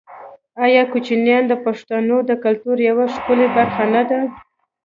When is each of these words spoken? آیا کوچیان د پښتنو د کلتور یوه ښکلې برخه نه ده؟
آیا 0.65 0.83
کوچیان 0.91 1.43
د 1.47 1.53
پښتنو 1.65 2.17
د 2.29 2.31
کلتور 2.43 2.77
یوه 2.89 3.05
ښکلې 3.15 3.47
برخه 3.55 3.83
نه 3.93 4.03
ده؟ 4.09 4.19